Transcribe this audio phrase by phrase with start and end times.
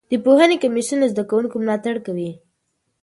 [0.11, 2.31] د پوهنې کمیسیون له زده کوونکو ملاتړ کوي.